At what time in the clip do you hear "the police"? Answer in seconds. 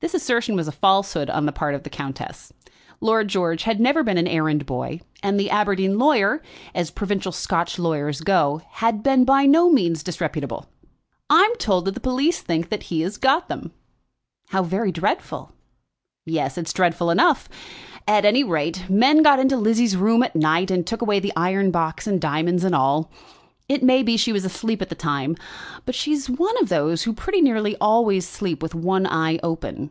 11.94-12.42